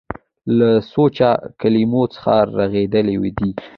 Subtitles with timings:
[0.57, 1.29] له سوچه
[1.59, 3.49] کلمو څخه رغېدلي دي.